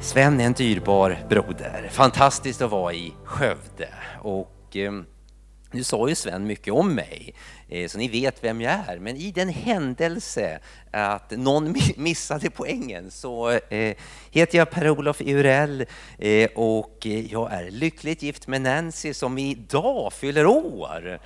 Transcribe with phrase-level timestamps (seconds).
[0.00, 1.88] Sven är en dyrbar broder.
[1.92, 3.88] Fantastiskt att vara i Skövde.
[4.22, 4.92] Och, eh,
[5.70, 7.34] nu sa ju Sven mycket om mig,
[7.68, 8.98] eh, så ni vet vem jag är.
[8.98, 10.58] Men i den händelse
[10.90, 13.96] att någon missade poängen så eh,
[14.30, 15.86] heter jag Per-Olof Urell
[16.18, 21.20] eh, och eh, jag är lyckligt gift med Nancy som idag fyller år.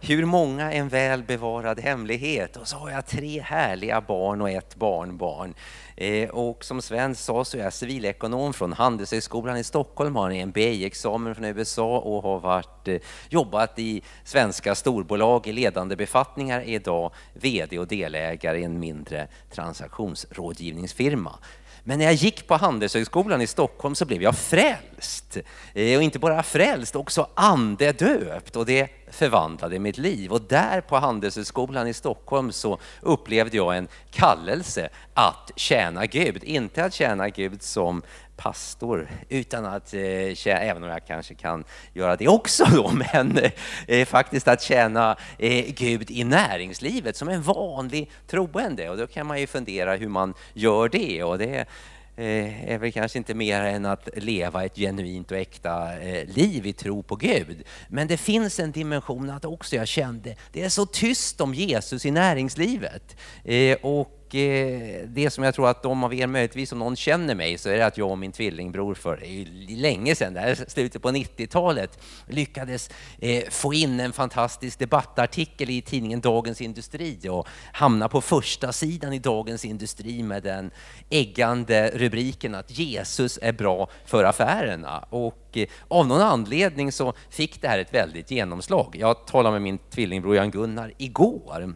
[0.00, 2.56] Hur många en väl bevarad hemlighet.
[2.56, 5.54] Och så har jag tre härliga barn och ett barnbarn.
[5.96, 10.48] Eh, och som Sven sa så är jag civilekonom från Handelshögskolan i Stockholm, har en
[10.48, 12.96] MBA-examen från USA och har varit, eh,
[13.28, 19.28] jobbat i svenska storbolag i ledande befattningar, är idag VD och delägare i en mindre
[19.50, 21.38] transaktionsrådgivningsfirma.
[21.84, 25.36] Men när jag gick på Handelshögskolan i Stockholm så blev jag frälst.
[25.74, 28.56] Eh, och inte bara frälst, också andedöpt.
[28.56, 30.32] Och det förvandlade mitt liv.
[30.32, 36.44] Och där på Handelshögskolan i Stockholm så upplevde jag en kallelse att tjäna Gud.
[36.44, 38.02] Inte att tjäna Gud som
[38.36, 43.38] pastor, utan att eh, tjäna, även om jag kanske kan göra det också då, men
[43.86, 48.90] eh, faktiskt att tjäna eh, Gud i näringslivet som en vanlig troende.
[48.90, 51.22] Och då kan man ju fundera hur man gör det.
[51.22, 51.68] Och det
[52.16, 56.66] Eh, är väl kanske inte mer än att leva ett genuint och äkta eh, liv
[56.66, 57.62] i tro på Gud.
[57.88, 62.06] Men det finns en dimension att också jag kände, det är så tyst om Jesus
[62.06, 63.16] i näringslivet.
[63.44, 67.34] Eh, och Eh, det som jag tror att de av er möjligtvis, om någon känner
[67.34, 69.22] mig, så är det att jag och min tvillingbror för
[69.68, 71.98] länge sedan, där slutet på 90-talet,
[72.28, 78.72] lyckades eh, få in en fantastisk debattartikel i tidningen Dagens Industri och hamna på första
[78.72, 80.70] sidan i Dagens Industri med den
[81.10, 84.98] äggande rubriken att Jesus är bra för affärerna.
[85.10, 88.96] Och eh, av någon anledning så fick det här ett väldigt genomslag.
[88.98, 91.74] Jag talade med min tvillingbror Jan Gunnar igår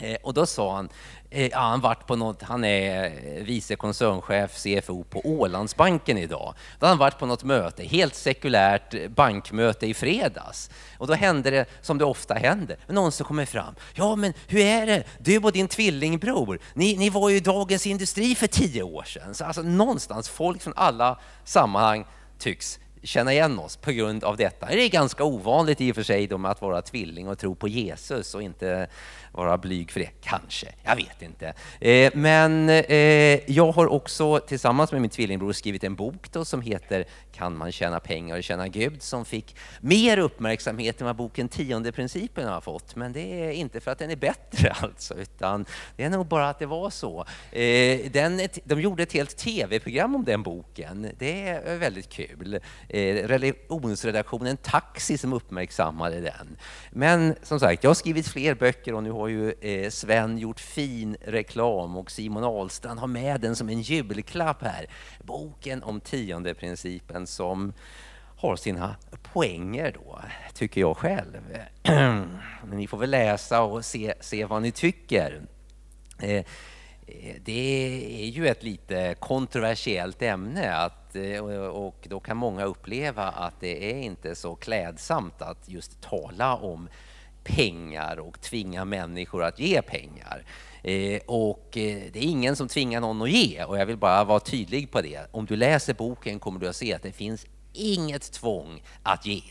[0.00, 0.88] Eh, och då sa han,
[1.30, 6.54] eh, ja, han, varit på något, han är eh, vice koncernchef, CFO, på Ålandsbanken idag.
[6.78, 10.70] Då har han varit på något möte, helt sekulärt bankmöte i fredags.
[10.98, 13.74] Och då hände det som det ofta händer, någon som kommer fram.
[13.94, 15.04] Ja, men hur är det?
[15.18, 19.34] Du och din tvillingbror, ni, ni var ju i Dagens Industri för tio år sedan.
[19.34, 22.04] Så alltså någonstans, folk från alla sammanhang
[22.38, 24.66] tycks känna igen oss på grund av detta.
[24.66, 27.68] Det är ganska ovanligt i och för sig då att vara tvilling och tro på
[27.68, 28.88] Jesus och inte
[29.44, 30.10] vara blyg för det.
[30.20, 31.54] Kanske, jag vet inte.
[31.80, 36.62] Eh, men eh, jag har också tillsammans med min tvillingbror skrivit en bok då, som
[36.62, 39.02] heter Kan man tjäna pengar och tjäna Gud?
[39.02, 42.96] som fick mer uppmärksamhet än vad boken Tionde principen har fått.
[42.96, 45.64] Men det är inte för att den är bättre alltså, utan
[45.96, 47.24] det är nog bara att det var så.
[47.52, 51.10] Eh, den, de gjorde ett helt tv-program om den boken.
[51.18, 52.60] Det är väldigt kul.
[52.88, 56.56] Eh, religionsredaktionen Taxi som uppmärksammade den.
[56.90, 60.60] Men som sagt, jag har skrivit fler böcker och nu har ju eh, Sven gjort
[60.60, 64.86] fin reklam och Simon Ahlstrand har med den som en julklapp här.
[65.24, 67.72] Boken om tionde principen som
[68.36, 68.96] har sina
[69.32, 70.20] poänger då,
[70.54, 71.40] tycker jag själv.
[72.64, 75.40] Men ni får väl läsa och se, se vad ni tycker.
[76.18, 76.44] Eh, eh
[77.44, 83.60] det är ju ett lite kontroversiellt ämne att, eh, och då kan många uppleva att
[83.60, 86.88] det är inte så klädsamt att just tala om
[87.44, 90.44] pengar och tvinga människor att ge pengar.
[90.82, 94.24] Eh, och eh, det är ingen som tvingar någon att ge och jag vill bara
[94.24, 95.20] vara tydlig på det.
[95.30, 99.42] Om du läser boken kommer du att se att det finns inget tvång att ge.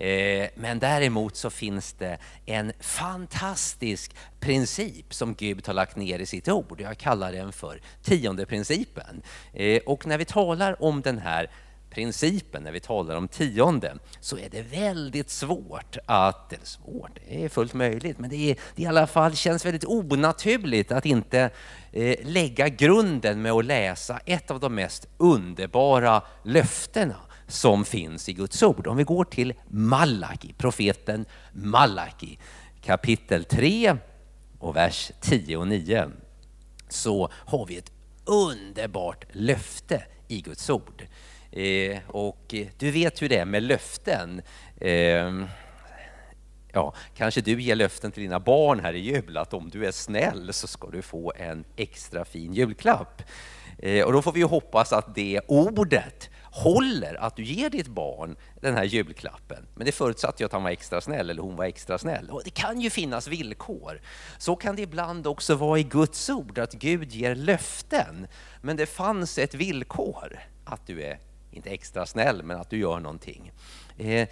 [0.00, 6.26] Eh, men däremot så finns det en fantastisk princip som Gud har lagt ner i
[6.26, 6.80] sitt ord.
[6.80, 9.22] Jag kallar den för tionde principen.
[9.52, 11.50] Eh, och när vi talar om den här
[11.90, 17.44] principen när vi talar om tionde så är det väldigt svårt att, eller svårt, det
[17.44, 21.50] är fullt möjligt, men det, är, det i alla fall känns väldigt onaturligt att inte
[21.92, 27.16] eh, lägga grunden med att läsa ett av de mest underbara löftena
[27.48, 28.86] som finns i Guds ord.
[28.86, 32.38] Om vi går till Malaki, profeten Malaki,
[32.82, 33.96] kapitel 3
[34.58, 36.10] och vers 10 och 9,
[36.88, 37.92] så har vi ett
[38.24, 41.06] underbart löfte i Guds ord.
[41.52, 44.42] Eh, och eh, du vet hur det är med löften.
[44.80, 45.46] Ehm,
[46.72, 49.92] ja, kanske du ger löften till dina barn här i jul att om du är
[49.92, 53.22] snäll så ska du få en extra fin julklapp.
[53.78, 58.36] Eh, och då får vi hoppas att det ordet håller att du ger ditt barn
[58.60, 59.66] den här julklappen.
[59.74, 62.30] Men det förutsatte ju att han var extra snäll eller hon var extra snäll.
[62.30, 64.00] Och det kan ju finnas villkor.
[64.38, 68.26] Så kan det ibland också vara i Guds ord, att Gud ger löften.
[68.62, 71.18] Men det fanns ett villkor, att du är
[71.50, 73.52] inte extra snäll, men att du gör någonting.
[73.98, 74.28] Eh,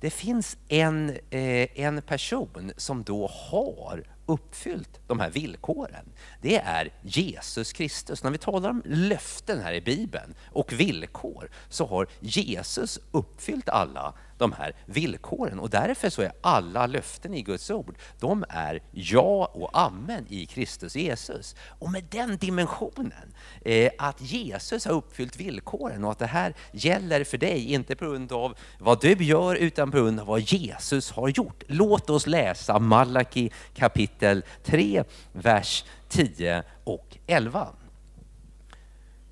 [0.00, 6.12] det finns en, eh, en person som då har uppfyllt de här villkoren.
[6.42, 8.22] Det är Jesus Kristus.
[8.22, 14.14] När vi talar om löften här i Bibeln och villkor så har Jesus uppfyllt alla
[14.40, 19.50] de här villkoren och därför så är alla löften i Guds ord, de är ja
[19.54, 21.56] och amen i Kristus Jesus.
[21.78, 23.34] Och med den dimensionen,
[23.64, 28.04] eh, att Jesus har uppfyllt villkoren och att det här gäller för dig, inte på
[28.04, 31.62] grund av vad du gör utan på grund av vad Jesus har gjort.
[31.66, 37.68] Låt oss läsa Malaki kapitel 3, vers 10 och 11.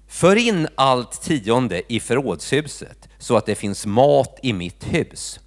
[0.09, 5.41] För in allt tionde i förrådshuset så att det finns mat i mitt hus.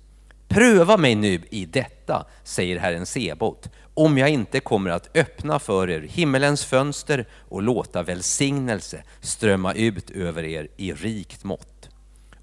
[0.48, 5.90] Pröva mig nu i detta, säger Herren Sebot, om jag inte kommer att öppna för
[5.90, 11.90] er himmelens fönster och låta välsignelse strömma ut över er i rikt mått.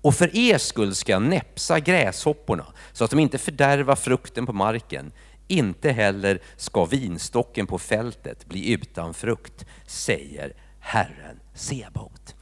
[0.02, 4.52] Och för er skull ska jag näpsa gräshopporna så att de inte fördärvar frukten på
[4.52, 5.12] marken.
[5.48, 12.34] Inte heller ska vinstocken på fältet bli utan frukt, säger Herren Sebot.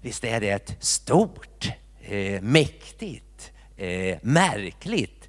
[0.00, 1.68] Visst är det ett stort,
[2.02, 5.28] eh, mäktigt, eh, märkligt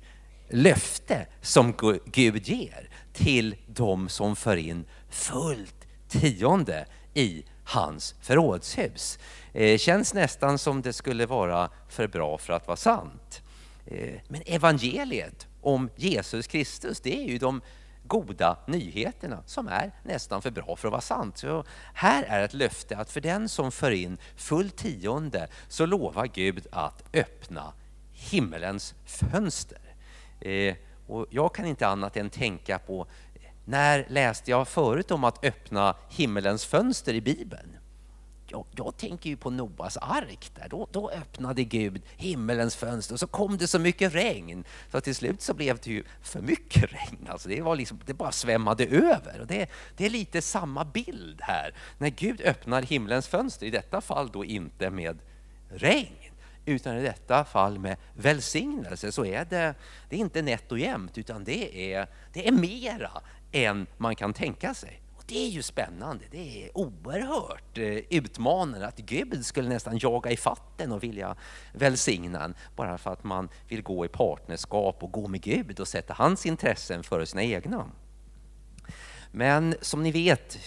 [0.49, 1.73] löfte som
[2.05, 9.19] Gud ger till de som för in fullt tionde i hans förrådshus.
[9.53, 13.41] Eh, känns nästan som det skulle vara för bra för att vara sant.
[13.85, 17.61] Eh, men evangeliet om Jesus Kristus, det är ju de
[18.07, 21.37] goda nyheterna som är nästan för bra för att vara sant.
[21.37, 21.63] Så
[21.93, 26.67] här är ett löfte att för den som för in full tionde så lovar Gud
[26.71, 27.73] att öppna
[28.13, 29.81] himmelens fönster.
[30.41, 30.75] Eh,
[31.07, 33.07] och jag kan inte annat än tänka på
[33.65, 37.77] när läste jag förut om att öppna himmelens fönster i Bibeln?
[38.47, 40.51] Jag, jag, tänker ju på Noas ark.
[40.55, 40.69] Där.
[40.69, 44.63] Då, då öppnade Gud himmelens fönster och så kom det så mycket regn.
[44.91, 47.27] Så till slut så blev det ju för mycket regn.
[47.29, 49.41] Alltså det, var liksom, det bara svämmade över.
[49.41, 51.73] Och det, det är lite samma bild här.
[51.97, 55.19] När Gud öppnar himmelens fönster, i detta fall då inte med
[55.69, 56.31] regn
[56.65, 59.75] utan i detta fall med välsignelse så är det,
[60.09, 63.11] det är inte nätt och jämnt utan det är, det är mera
[63.51, 66.25] än man kan tänka sig det är ju spännande.
[66.31, 71.35] Det är oerhört eh, utmanande att Gud skulle nästan jaga i fatten och vilja
[71.73, 75.87] välsigna en bara för att man vill gå i partnerskap och gå med Gud och
[75.87, 77.91] sätta hans intressen före sina egna.
[79.31, 80.57] Men som ni vet,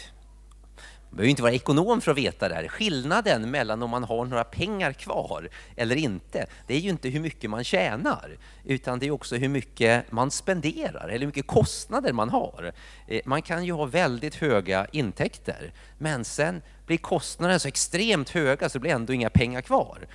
[1.10, 2.68] man behöver inte vara ekonom för att veta det här.
[2.68, 7.20] Skillnaden mellan om man har några pengar kvar eller inte, det är ju inte hur
[7.20, 12.12] mycket man tjänar, utan det är också hur mycket man spenderar eller hur mycket kostnader
[12.12, 12.72] man har.
[13.06, 18.68] Eh, man kan ju ha väldigt höga intäkter, men sen blir kostnaderna så extremt höga
[18.68, 20.06] så det blir ändå inga pengar kvar.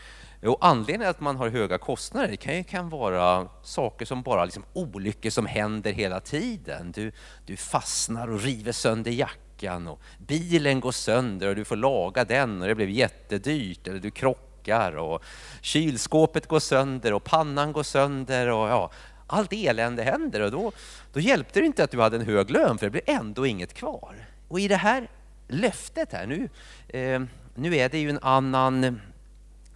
[0.45, 4.63] Och anledningen att man har höga kostnader kan ju kan vara saker som bara liksom
[4.74, 6.92] olyckor som händer hela tiden.
[6.92, 7.12] Du,
[7.45, 12.25] du fastnar och river sönder jackan jackan och bilen går sönder och du får laga
[12.25, 15.23] den och det blev jättedyrt eller du krockar och
[15.61, 18.92] kylskåpet går sönder och pannan går sönder och ja,
[19.28, 20.71] allt elände händer och då,
[21.13, 23.73] då hjälpte det inte att du hade en hög lön för det blev ändå inget
[23.73, 24.16] kvar.
[24.47, 25.07] Och i det här
[25.47, 26.49] löftet här nu,
[26.87, 27.21] eh,
[27.56, 29.01] nu är det ju en annan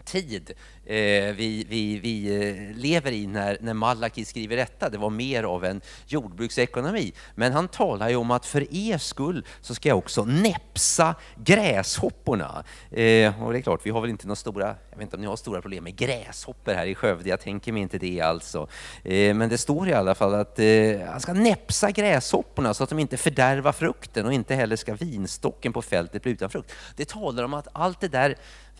[0.08, 0.52] tid
[0.86, 0.96] eh,
[1.36, 4.90] vi, vi, vi eh, lever i när, när Malaki skriver detta.
[4.90, 7.14] Det var mer av en jordbruksekonomi.
[7.36, 12.64] Men han talar ju om att för er skull så ska jag också näpsa gräshopporna.
[12.92, 15.22] Eh, och det är klart, vi har väl inte några stora, jag vet inte om
[15.22, 18.68] ni har stora problem med gräshoppor här i Skövde, jag tänker mig inte det alltså.
[19.04, 20.66] Eh, men det står i alla fall att eh,
[21.08, 25.74] han ska näpsa gräshopporna så att de inte fördärvar frukten och inte heller ska vinstocken
[25.74, 26.72] på fältet bli utan frukt.
[26.96, 28.36] Det talar om att allt det där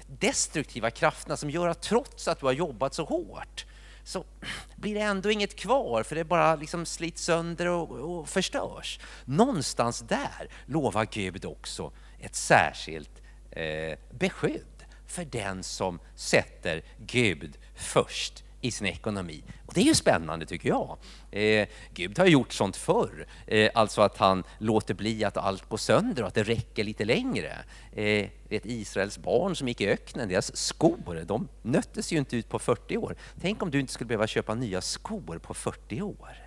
[0.08, 3.66] destruktiva krafterna som gör att trots att du har jobbat så hårt
[4.04, 4.26] så
[4.76, 9.00] blir det ändå inget kvar för det bara liksom slits sönder och, och förstörs.
[9.26, 13.22] Någonstans där lovar Gud också ett särskilt
[13.52, 19.44] eh, beskydd för den som sätter Gud först i sin ekonomi.
[19.66, 20.98] Och det är ju spännande tycker jag.
[21.32, 25.78] Eh, Gud har gjort sånt förr, eh, alltså att han låter bli att allt går
[25.78, 27.58] sönder och att det räcker lite längre.
[27.92, 32.50] Eh, vet Israels barn som gick i öknen, deras skor, de nöttes ju inte ut
[32.50, 33.16] på 40 år.
[33.42, 36.38] Tänk om du inte skulle behöva köpa nya skor på 40 år.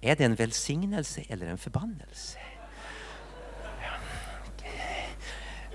[0.00, 2.38] Är det en välsignelse eller en förbannelse?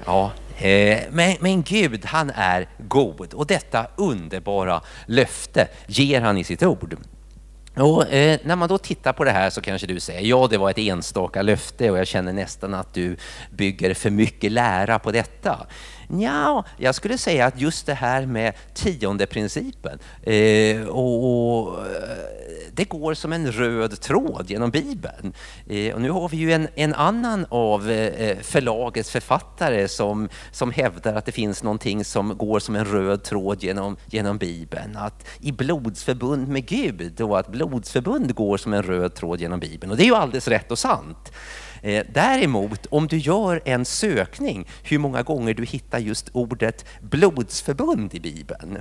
[0.05, 0.31] Ja,
[0.62, 6.63] Eh, men, men Gud han är god och detta underbara löfte ger han i sitt
[6.63, 6.98] ord.
[7.75, 10.58] Och, eh, när man då tittar på det här så kanske du säger ja, det
[10.58, 13.18] var ett enstaka löfte och jag känner nästan att du
[13.51, 15.68] bygger för mycket lära på detta.
[16.20, 22.41] Ja, jag skulle säga att just det här med tionde principen eh, och, och, eh,
[22.74, 25.34] det går som en röd tråd genom Bibeln.
[25.68, 30.30] Eh, och nu har vi ju en, en annan av eh, eh, förlagets författare som,
[30.51, 34.98] som hävdar att det finns någonting som går som en röd tråd genom, genom Bibeln.
[34.98, 39.91] Att i blodsförbund med Gud och att blodsförbund går som en röd tråd genom Bibeln.
[39.91, 41.32] Och det är ju alldeles rätt och sant.
[41.81, 48.13] Eh, däremot, om du gör en sökning hur många gånger du hittar just ordet blodsförbund
[48.13, 48.77] i Bibeln.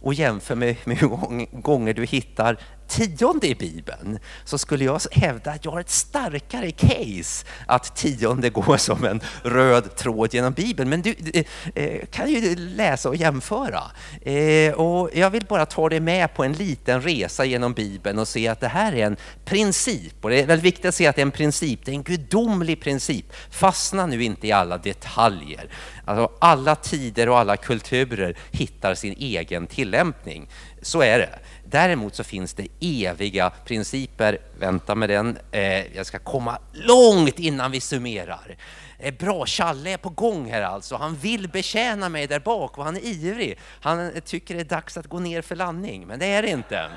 [0.00, 2.58] Och jämför med hur många gånger du hittar
[2.88, 8.50] tionde i Bibeln så skulle jag hävda att jag har ett starkare case att tionde
[8.50, 10.90] går som en röd tråd genom Bibeln.
[10.90, 13.82] Men du eh, eh, kan ju läsa och jämföra.
[14.22, 18.28] Eh, och jag vill bara ta dig med på en liten resa genom Bibeln och
[18.28, 20.24] se att det här är en princip.
[20.24, 22.02] Och det är väldigt viktigt att se att det är en princip, det är en
[22.02, 23.26] gudomlig princip.
[23.50, 25.68] Fastna nu inte i alla detaljer.
[26.04, 30.48] Alltså, alla tider och alla kulturer hittar sin egen tillämpning.
[30.82, 31.38] Så är det.
[31.70, 34.38] Däremot så finns det eviga principer.
[34.58, 35.38] Vänta med den.
[35.50, 38.56] Eh, jag ska komma långt innan vi summerar.
[38.98, 40.96] Eh, bra, Challe är på gång här alltså.
[40.96, 43.58] Han vill betjäna mig där bak och han är ivrig.
[43.80, 46.90] Han tycker det är dags att gå ner för landning, men det är det inte.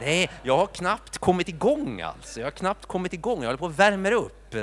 [0.00, 2.40] Nej, jag har knappt kommit igång alltså.
[2.40, 3.42] Jag har knappt kommit igång.
[3.42, 4.54] Jag håller på att värma upp.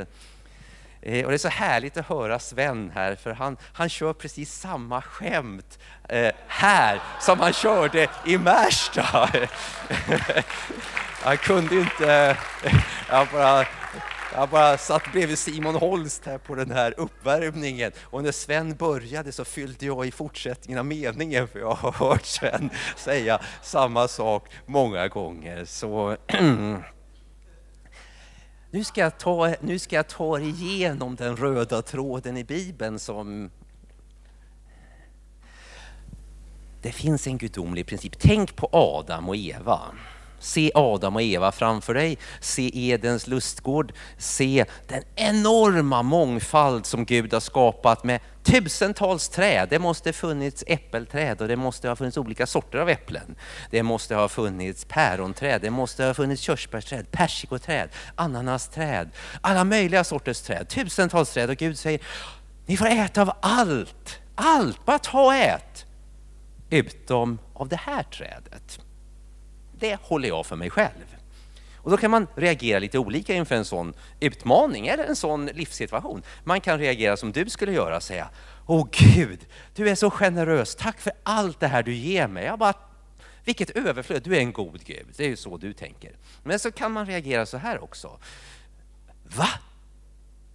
[1.06, 4.54] Eh, och det är så härligt att höra Sven här, för han, han kör precis
[4.54, 5.80] samma skämt
[6.10, 9.02] eh, här som han körde i Märsta.
[11.24, 12.38] han kunde inte...
[12.64, 12.76] Eh,
[13.10, 13.66] jag bara,
[14.36, 19.32] jag bara satt bredvid Simon Holst här på den här uppvärmningen och när Sven började
[19.32, 24.50] så fyllde jag i fortsättningen av meningen för jag har hört Sven säga samma sak
[24.66, 25.66] många gånger.
[25.66, 26.18] Så
[28.74, 33.52] Nu ska, jag ta, nu ska jag ta igenom den röda tråden i Bibeln som...
[36.82, 38.20] Det finns en gudomlig princip.
[38.20, 39.80] Tänk på Adam och Eva.
[40.44, 47.34] Se Adam och Eva framför dig, se Edens lustgård, se den enorma mångfald som Gud
[47.34, 49.68] har skapat med tusentals träd.
[49.70, 53.36] Det måste ha funnits äppelträd och det måste ha funnits olika sorter av äpplen.
[53.72, 59.10] Det måste ha funnits päronträd, det måste ha funnits körsbärsträd, persikoträd, ananasträd,
[59.42, 60.70] alla möjliga sorters träd.
[60.70, 62.02] Tusentals träd och Gud säger,
[62.66, 65.86] ni får äta av allt, allt, bara ta och ät.
[66.70, 68.83] Utom av det här trädet
[69.80, 71.16] det håller jag för mig själv.
[71.76, 76.24] Och då kan man reagera lite olika inför en sån utmaning eller en sån livssituation.
[76.44, 78.30] Man kan reagera som du skulle göra och säga
[78.66, 79.40] Åh Gud,
[79.76, 82.46] du är så generös, tack för allt det här du ger mig.
[82.46, 82.74] Jag bara,
[83.44, 85.08] vilket överflöd, du är en god Gud.
[85.18, 86.12] Det är ju så du tänker.
[86.44, 88.20] Men så kan man reagera så här också.
[89.24, 89.50] Va?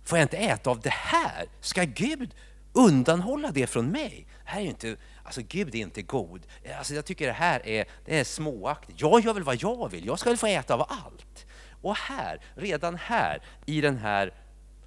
[0.05, 1.47] Får jag inte äta av det här?
[1.61, 2.35] Ska Gud
[2.79, 4.27] undanhålla det från mig?
[4.45, 4.97] Det här är inte
[5.29, 6.47] Alltså Gud är inte god.
[6.79, 9.01] Alltså jag tycker det här är, det är småaktigt.
[9.01, 11.47] Jag gör väl vad jag vill, jag ska väl få äta av allt.
[11.83, 14.33] Och här, redan här, i den här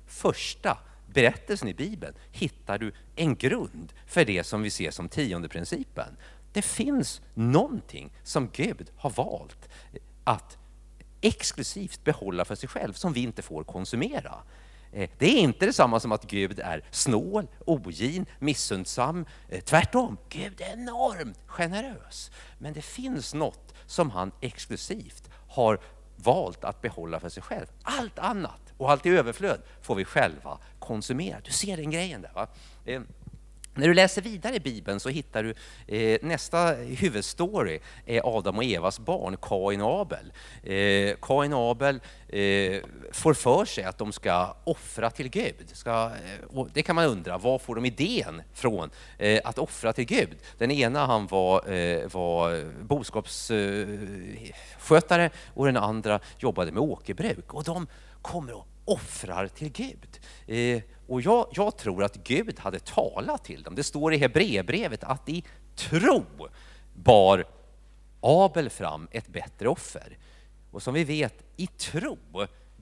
[0.08, 0.78] första
[1.14, 6.18] berättelsen i Bibeln, hittar du en grund för det som vi ser som tionde principen.
[6.54, 9.70] Det finns någonting som Gud har valt
[10.24, 10.58] att
[11.22, 14.34] exklusivt behålla för sig själv, som vi inte får konsumera.
[14.94, 19.26] Eh, det är inte detsamma som att Gud är snål, ogin, missundsam.
[19.50, 22.32] Eh, tvärtom, Gud är enormt generös.
[22.58, 25.80] Men det finns något som han exklusivt har
[26.16, 27.66] valt att behålla för sig själv.
[27.84, 31.38] Allt annat och allt i överflöd får vi själva konsumera.
[31.44, 32.32] Du ser den grejen där.
[32.34, 32.48] Va?
[32.86, 33.02] Eh,
[33.74, 35.54] när du läser vidare i Bibeln så hittar du
[35.98, 40.34] eh, nästa huvudstory är Adam och Evas barn, Kain och Abel.
[40.64, 45.70] Eh, Kain och Abel eh, får för sig att de ska offra till Gud.
[45.74, 46.12] Ska, eh,
[46.74, 50.38] det kan man undra, var får de idén från eh, att offra till Gud?
[50.58, 57.54] Den ena han var, eh, var boskapsskötare och den andra jobbade med åkerbruk.
[57.54, 57.88] Och de
[58.22, 60.20] kommer och offrar till Gud.
[60.48, 63.76] Eh, och jag, jag, tror att Gud hade talat till dem.
[63.76, 65.44] Det står i Hebreerbrevet att i
[65.76, 66.26] tro
[66.94, 67.46] bar
[68.22, 70.18] Abel fram ett bättre offer.
[70.72, 72.18] Och som vi vet, i tro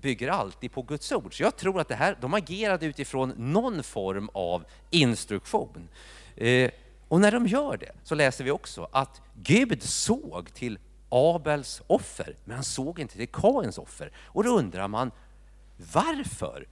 [0.01, 1.37] bygger alltid på Guds ord.
[1.37, 5.89] Så jag tror att det här, de agerade utifrån någon form av instruktion.
[6.35, 6.71] Eh,
[7.07, 10.79] och när de gör det så läser vi också att Gud såg till
[11.09, 14.11] Abels offer, men han såg inte till Kains offer.
[14.25, 15.11] Och då undrar man,
[15.93, 16.67] varför?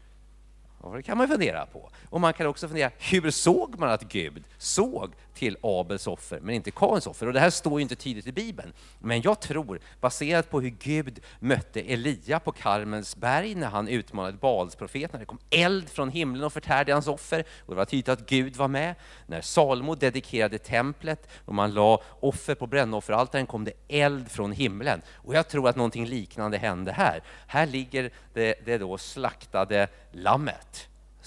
[0.79, 1.89] Och det kan man fundera på.
[2.09, 6.55] Och man kan också fundera, hur såg man att Gud såg till Abels offer men
[6.55, 7.27] inte Kains offer?
[7.27, 8.73] Och det här står ju inte tydligt i Bibeln.
[8.99, 14.37] Men jag tror, baserat på hur Gud mötte Elia på Karmens berg när han utmanade
[14.37, 17.43] Baalsprofeterna, det kom eld från himlen och förtärde hans offer.
[17.65, 18.95] Och det var tydligt att Gud var med.
[19.25, 25.01] När Salomo dedikerade templet och man la offer på brännofferaltaren kom det eld från himlen.
[25.13, 27.23] Och jag tror att någonting liknande hände här.
[27.47, 30.66] Här ligger det, det då slaktade lammet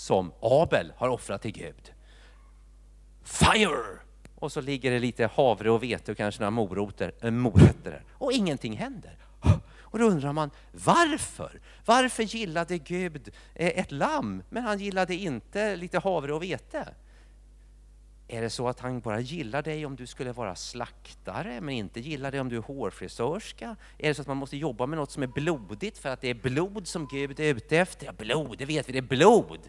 [0.00, 1.92] som Abel har offrat till Gud.
[3.22, 3.98] Fire!
[4.34, 7.90] Och så ligger det lite havre och vete och kanske några moroter, äh, eh, morötter
[7.90, 8.04] där.
[8.12, 9.16] Och ingenting händer.
[9.80, 11.60] Och då undrar man varför?
[11.84, 16.88] Varför gillade Gud eh, ett lamm, men han gillade inte lite havre och vete?
[18.28, 22.00] Är det så att han bara gillar dig om du skulle vara slaktare, men inte
[22.00, 23.76] gillar dig om du är hårfrisörska?
[23.98, 26.28] Är det så att man måste jobba med något som är blodigt för att det
[26.28, 28.06] är blod som Gud är ute efter?
[28.06, 29.60] Ja, blod, det vet vi, det är blod.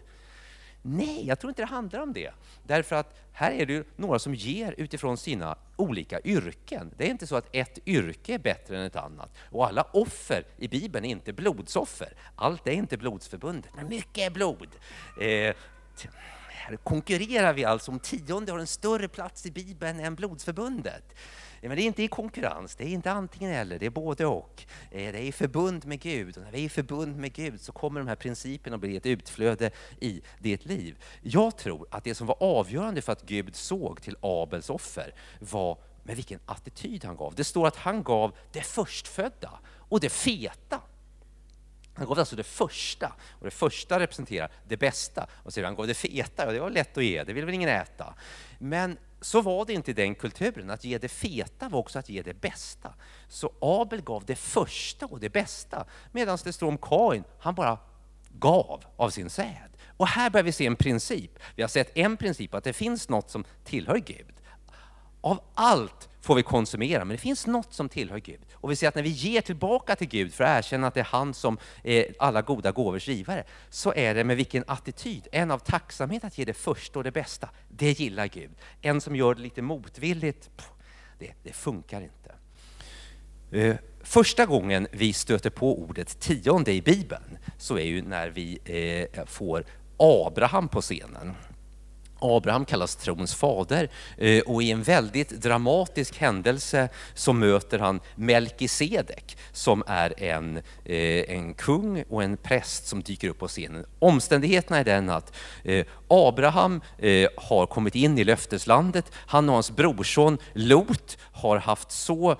[0.82, 2.30] Nej, jag tror inte det handlar om det.
[2.66, 6.94] Därför att här är det ju några som ger utifrån sina olika yrken.
[6.96, 9.30] Det är inte så att ett yrke är bättre än ett annat.
[9.50, 12.12] Och alla offer i Bibeln är inte blodsoffer.
[12.36, 14.68] Allt är inte blodsförbundet, men mycket är blod.
[15.20, 15.54] Eh,
[16.48, 21.14] här konkurrerar vi alltså om tionde har en större plats i Bibeln än blodsförbundet.
[21.68, 24.64] Men det är inte i konkurrens, det är inte antingen eller, det är både och.
[24.90, 27.60] Eh, det är i förbund med Gud och när vi är i förbund med Gud
[27.60, 31.04] så kommer de här principerna att bli ett utflöde i ditt liv.
[31.22, 35.78] Jag tror att det som var avgörande för att Gud såg till Abels offer var
[36.02, 37.34] med vilken attityd han gav.
[37.34, 39.50] Det står att han gav det förstfödda
[39.88, 40.80] och det feta.
[41.94, 45.26] Han gav alltså det första, och det första representerar det bästa.
[45.42, 47.54] Och så han gav det feta, och det var lätt att ge, det vill väl
[47.54, 48.14] ingen äta.
[48.58, 52.08] Men så var det inte i den kulturen, att ge det feta var också att
[52.08, 52.94] ge det bästa.
[53.28, 57.78] Så Abel gav det första och det bästa, medan det står om Kain, han bara
[58.38, 59.76] gav av sin säd.
[59.96, 61.38] Och här börjar vi se en princip.
[61.56, 64.34] Vi har sett en princip, att det finns något som tillhör Gud.
[65.22, 68.40] Av allt får vi konsumera, men det finns något som tillhör Gud.
[68.54, 71.00] Och vi ser att när vi ger tillbaka till Gud för att erkänna att det
[71.00, 75.28] är han som är alla goda gåvors givare, så är det med vilken attityd?
[75.32, 78.50] En av tacksamhet att ge det första och det bästa, det gillar Gud.
[78.80, 80.50] En som gör det lite motvilligt,
[81.18, 82.34] det, det funkar inte.
[83.52, 88.58] Eh, första gången vi stöter på ordet tionde i Bibeln så är ju när vi
[89.14, 89.64] eh, får
[89.96, 91.34] Abraham på scenen.
[92.22, 99.36] Abraham kallas trons fader eh, och i en väldigt dramatisk händelse så möter han Melkisedek
[99.52, 103.84] som är en, eh, en kung och en präst som dyker upp på scenen.
[103.98, 106.80] Omständigheterna är den att eh, Abraham
[107.36, 109.12] har kommit in i löfteslandet.
[109.14, 112.36] Han och hans brorson Lot har haft så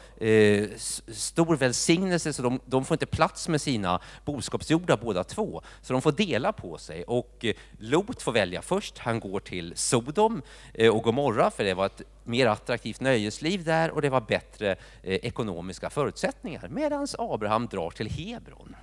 [1.09, 5.62] stor välsignelse så de, de får inte plats med sina boskapsjordar båda två.
[5.83, 7.45] Så de får dela på sig och
[7.79, 8.99] Lot får välja först.
[8.99, 10.42] Han går till Sodom
[10.74, 14.70] eh, och Gomorra, för det var ett mer attraktivt nöjesliv där och det var bättre
[14.70, 18.76] eh, ekonomiska förutsättningar, medan Abraham drar till Hebron.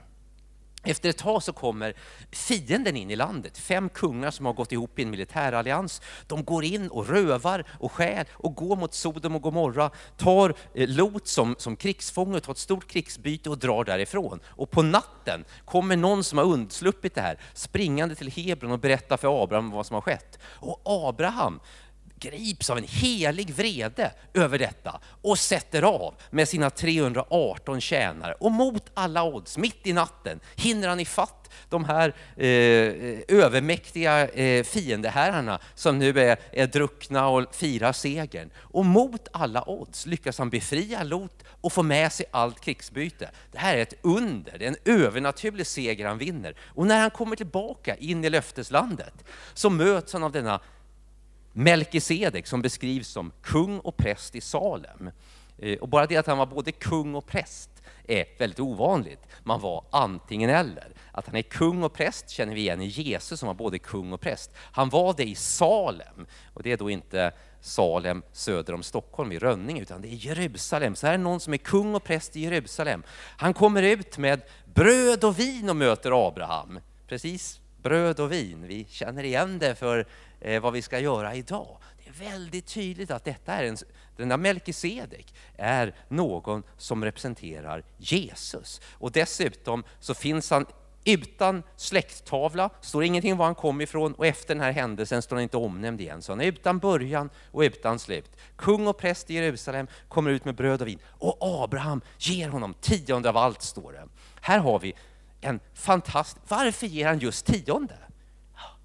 [0.84, 1.94] Efter ett tag så kommer
[2.32, 6.02] fienden in i landet, fem kungar som har gått ihop i en militärallians.
[6.28, 10.88] De går in och rövar och skär och går mot Sodom och Gomorra, tar eh,
[10.90, 14.40] Lot som, som krigsfånge, tar ett stort krigsbyte och drar därifrån.
[14.46, 19.18] Och på natten kommer någon som har undsluppit det här springande till Hebron och berättar
[19.18, 20.40] för Abraham vad som har skett.
[20.44, 21.60] Och Abraham
[22.20, 28.34] grips av en helig vrede över detta och sätter av med sina 318 tjänare.
[28.34, 34.64] Och mot alla odds, mitt i natten, hinner han ifatt de här eh, övermäktiga eh,
[34.64, 38.50] fiendeherrarna som nu är, är druckna och firar segern.
[38.58, 43.32] Och mot alla odds lyckas han befria Lot och få med sig allt krigsbyte.
[43.52, 46.56] Det här är ett under, det är en övernaturlig seger han vinner.
[46.62, 49.14] Och när han kommer tillbaka in i löfteslandet
[49.54, 50.60] så möts han av denna
[51.52, 55.12] Melkisedek som beskrivs som kung och präst i Salem.
[55.58, 57.70] Eh, och bara det att han var både kung och präst
[58.08, 59.20] är väldigt ovanligt.
[59.44, 60.94] Man var antingen eller.
[61.12, 64.14] Att han är kung och präst känner vi igen i Jesus som var både kung
[64.14, 64.52] och präst.
[64.56, 67.32] Han var det i Salem, och det är då inte
[67.62, 70.96] Salem söder om Stockholm i Rönninge, utan det är Jerusalem.
[70.96, 73.04] Så här är någon som är kung och präst i Jerusalem.
[73.38, 74.42] Han kommer ut med
[74.74, 76.80] bröd och vin och möter Abraham.
[77.08, 78.66] Precis, bröd och vin.
[78.68, 80.08] Vi känner igen det för
[80.42, 81.78] eh, vad vi ska göra idag.
[82.04, 83.78] Det är väldigt tydligt att detta är en,
[84.18, 88.82] denna Melkisedek är någon som representerar Jesus.
[88.94, 90.66] Och dessutom så finns han
[91.04, 95.36] utan släkttavla, står ingenting om var han kom ifrån och efter den här händelsen står
[95.36, 96.22] han inte omnämnd igen.
[96.22, 98.32] Så han är utan början och utan slut.
[98.56, 102.74] Kung och präst i Jerusalem kommer ut med bröd och vin och Abraham ger honom
[102.74, 104.08] tionde av allt, står det.
[104.42, 104.94] Här har vi
[105.42, 106.42] en fantastisk...
[106.48, 107.98] Varför ger han just tionde?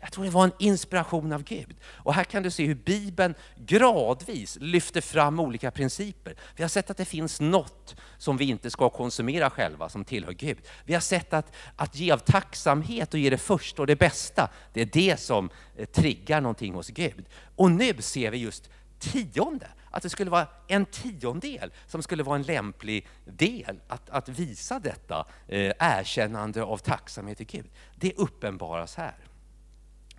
[0.05, 1.77] Jag tror det var en inspiration av Gud.
[1.85, 6.37] Och här kan du se hur Bibeln gradvis lyfter fram olika principer.
[6.57, 10.33] Vi har sett att det finns något som vi inte ska konsumera själva, som tillhör
[10.33, 10.59] Gud.
[10.85, 14.51] Vi har sett att, att ge av tacksamhet och ge det första och det bästa,
[14.73, 17.25] det är det som eh, triggar någonting hos Gud.
[17.57, 22.37] Och nu ser vi just tionde, att det skulle vara en tiondel som skulle vara
[22.37, 27.71] en lämplig del att, att visa detta eh, erkännande av tacksamhet till Gud.
[27.97, 29.15] Det uppenbaras här.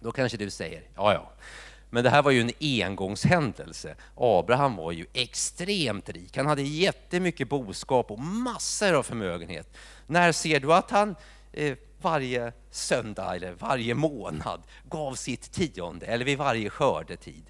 [0.06, 1.32] Då kanske du säger, ja ja,
[1.90, 3.96] men det här var ju en engångshändelse.
[4.16, 6.38] Abraham var ju extremt rik.
[6.38, 9.78] Han hade jättemycket boskap och massor av förmögenhet.
[10.08, 11.16] När ser du att han
[11.52, 17.46] eh, varje söndag eller varje månad gav sitt tionde eller vid varje skördetid?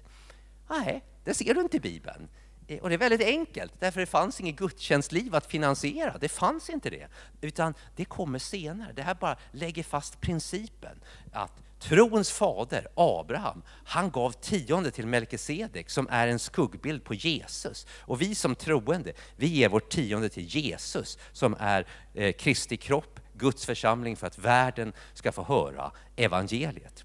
[0.68, 2.28] Nej, det ser du inte i Bibeln.
[2.66, 6.18] Eh, och det är väldigt enkelt, därför det fanns inget gudstjänstliv att finansiera.
[6.18, 7.08] Det fanns inte det.
[7.40, 8.92] Utan det kommer senare.
[8.92, 11.00] Det här bara lägger fast principen
[11.32, 17.86] att trons fader, Abraham, han gav tionde till Melkisedek som är en skuggbild på Jesus.
[18.00, 23.20] Och vi som troende, vi ger vårt tionde till Jesus som är eh, Kristi kropp,
[23.34, 27.04] Guds församling för att världen ska få höra evangeliet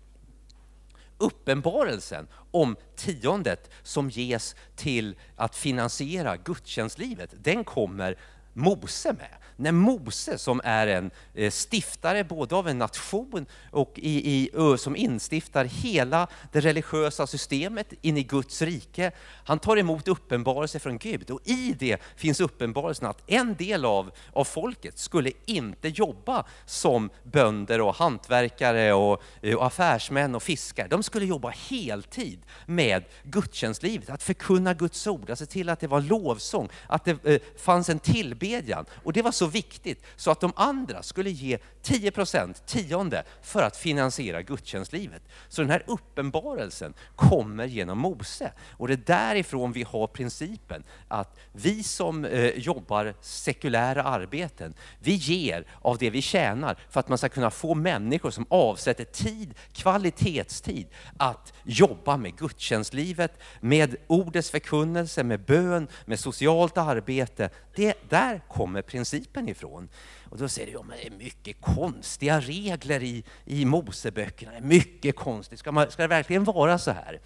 [1.22, 8.18] uppenbarelsen om tiondet som ges till att finansiera gudstjänstlivet, den kommer
[8.54, 9.30] Mose med
[9.62, 14.95] när Mose, som är en eh, stiftare både av en nation och i, i, som
[14.95, 19.12] instiftar hela det religiösa systemet in i Guds rike,
[19.45, 21.32] han tar emot uppenbarelse från Gud.
[21.32, 27.10] Och i det finns uppenbarelsen att en del av, av folket skulle inte jobba som
[27.24, 30.88] bönder och hantverkare och, eh, och affärsmän och fiskare.
[30.88, 35.88] De skulle jobba heltid med gudstjänstlivet, att förkunna Guds ord, att se till att det
[35.88, 38.86] var lovsång, att det eh, fanns en tillbedjan.
[39.04, 43.63] Och det var så viktigt så att de andra skulle ge 10 procent, tionde, för
[43.63, 45.22] att finansiera gudstjänstlivet.
[45.48, 48.52] Så den här uppenbarelsen kommer genom Mose.
[48.78, 55.13] Och det är därifrån vi har principen att vi som eh, jobbar sekulära arbeten, vi
[55.13, 59.54] ger av det vi tjänar för att man ska kunna få människor som avsätter tid,
[59.74, 67.50] kvalitetstid, att jobba med gudstjänstlivet, med ordets förkunnelse, med bön, med socialt arbete.
[67.76, 69.89] Det, där kommer principen ifrån.
[70.30, 74.52] Och då säger du, ja, men det är mycket konstiga regler i, i Moseböckerna.
[74.62, 75.60] Mycket konstigt.
[75.60, 77.20] Ska, man, ska det verkligen vara så här?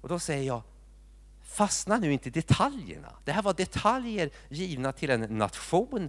[0.00, 0.62] Och då säger jag,
[1.44, 3.12] fastna nu inte i detaljerna.
[3.24, 6.08] Det här var detaljer givna till en nation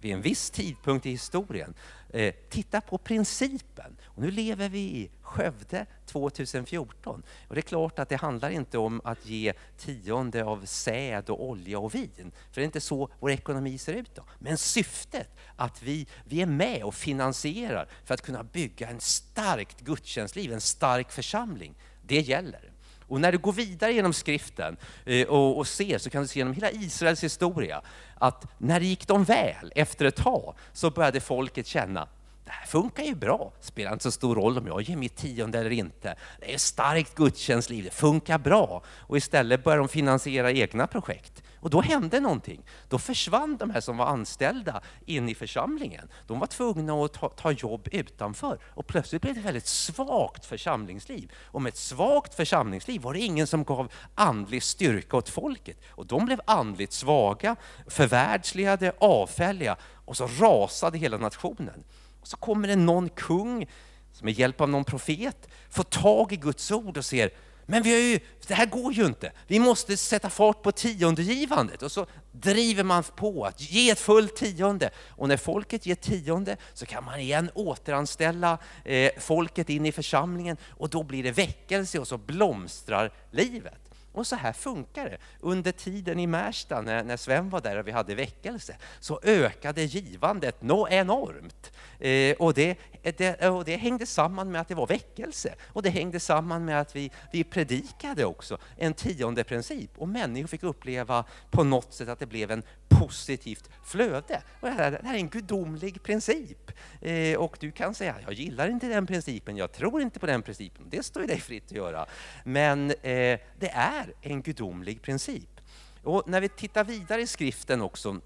[0.00, 1.74] vid en viss tidpunkt i historien.
[2.10, 3.96] Eh, titta på principen.
[4.04, 7.22] Och nu lever vi i Skövde 2014.
[7.48, 11.44] Och det är klart att det handlar inte om att ge tionde av säd och
[11.44, 12.32] olja och vin.
[12.52, 14.14] För det är inte så vår ekonomi ser ut.
[14.14, 14.24] Då.
[14.38, 19.80] Men syftet att vi, vi är med och finansierar för att kunna bygga en starkt
[19.80, 21.74] gudstjänstliv, en stark församling.
[22.02, 22.72] Det gäller.
[23.08, 26.54] Och när du går vidare genom skriften eh, och ser så kan du se genom
[26.54, 27.82] hela Israels historia
[28.18, 32.08] att när det gick dem väl efter ett tag så började folket känna
[32.48, 33.52] det här funkar ju bra.
[33.60, 36.14] Spelar inte så stor roll om jag ger mitt tionde eller inte.
[36.40, 38.82] Det är starkt gudstjänstliv, det funkar bra.
[38.86, 41.42] Och istället börjar de finansiera egna projekt.
[41.60, 42.62] Och då hände någonting.
[42.88, 46.08] Då försvann de här som var anställda in i församlingen.
[46.26, 48.58] De var tvungna att ta, ta jobb utanför.
[48.64, 51.32] Och plötsligt blev det ett väldigt svagt församlingsliv.
[51.44, 55.78] Och med ett svagt församlingsliv var det ingen som gav andlig styrka åt folket.
[55.90, 59.76] Och de blev andligt svaga, förvärldsligade, avfälliga.
[60.04, 61.84] Och så rasade hela nationen.
[62.20, 63.66] Och så kommer det någon kung
[64.12, 67.30] som med hjälp av någon profet får tag i Guds ord och ser
[67.70, 69.32] men vi har ju, det här går ju inte.
[69.46, 71.82] Vi måste sätta fart på tiondegivandet.
[71.82, 74.90] Och så driver man på att ge ett fullt tionde.
[75.08, 80.56] Och när folket ger tionde så kan man igen återanställa eh, folket in i församlingen
[80.66, 83.88] och då blir det väckelse och så blomstrar livet.
[84.12, 85.18] Och så här funkar det.
[85.40, 89.82] Under tiden i Märsta, när, när Sven var där och vi hade väckelse, så ökade
[89.82, 91.72] givandet nå enormt.
[91.98, 92.78] Eh, och, det,
[93.12, 95.54] det, och det hängde samman med att det var väckelse.
[95.66, 99.90] Och det hängde samman med att vi, vi predikade också en tionde princip.
[99.96, 104.42] Och människor fick uppleva på något sätt att det blev en positivt flöde.
[104.60, 106.70] Och det, här, det här är en gudomlig princip.
[107.00, 110.42] Eh, och du kan säga, jag gillar inte den principen, jag tror inte på den
[110.42, 110.86] principen.
[110.90, 112.06] Det står dig fritt att göra.
[112.44, 115.60] Men eh, det är en gudomlig princip.
[116.02, 118.20] Och när vi tittar vidare i skriften också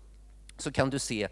[0.59, 1.29] så kan du se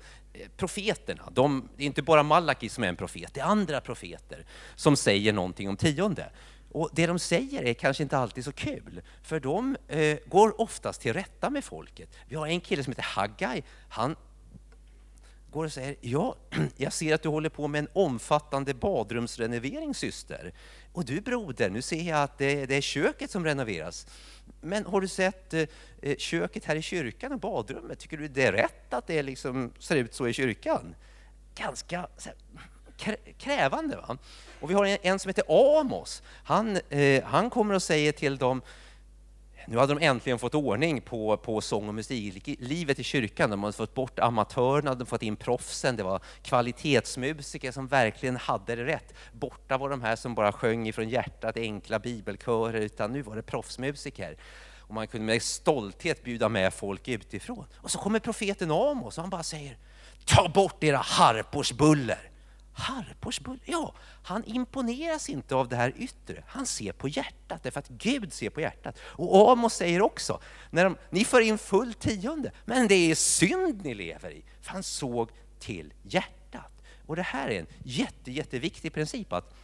[0.56, 1.28] profeterna.
[1.32, 4.44] De, det är inte bara Malaki som är en profet, det är andra profeter
[4.76, 6.30] som säger någonting om tionde.
[6.72, 11.00] Och det de säger är kanske inte alltid så kul, för de eh, går oftast
[11.00, 12.16] till rätta med folket.
[12.28, 13.62] Vi har en kille som heter Haggai.
[13.88, 14.16] Han
[15.50, 16.36] går och säger, ja,
[16.76, 20.52] jag ser att du håller på med en omfattande badrumsrenovering syster.
[20.92, 24.06] Och du broder, nu ser jag att det, det är köket som renoveras.
[24.60, 25.66] Men har du sett eh,
[26.02, 27.98] eh köket här i kyrkan och badrummet?
[27.98, 30.94] Tycker du det är rätt att det liksom ser ut så i kyrkan?
[31.54, 32.08] Ganska
[32.98, 33.96] här, krävande.
[33.96, 34.18] Va?
[34.60, 35.44] Och vi har en, en som heter
[35.80, 36.22] Amos.
[36.44, 38.62] Han, eh, han kommer och säger till dem
[39.66, 43.50] nu hade de äntligen fått ordning på, på sång och musiklivet i kyrkan.
[43.50, 45.96] De hade fått bort amatörerna, de fått in proffsen.
[45.96, 49.14] Det var kvalitetsmusiker som verkligen hade det rätt.
[49.32, 53.42] Borta var de här som bara sjöng ifrån hjärtat, enkla bibelkörer, utan nu var det
[53.42, 54.36] proffsmusiker.
[54.78, 57.66] Och man kunde med stolthet bjuda med folk utifrån.
[57.76, 59.76] Och så kommer profeten Amos och han bara säger,
[60.24, 62.29] ta bort era harpors buller.
[62.72, 63.60] Harpors buller?
[63.64, 66.44] Ja, han imponeras inte av det här yttre.
[66.46, 68.98] Han ser på hjärtat, därför att Gud ser på hjärtat.
[69.02, 73.84] Och Amos säger också, när de, ni för in full tionde, men det är synd
[73.84, 74.44] ni lever i.
[74.60, 76.82] För han såg till hjärtat.
[77.06, 79.54] Och det här är en jätte, jätteviktig princip, att,